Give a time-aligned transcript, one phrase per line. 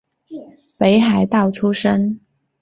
[0.79, 2.21] 北海道出身。